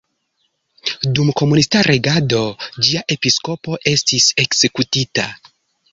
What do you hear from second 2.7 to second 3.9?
ĝia episkopo